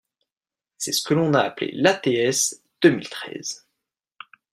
[0.79, 3.67] C’est ce que l’on a appelé l’ATS deux mille treize.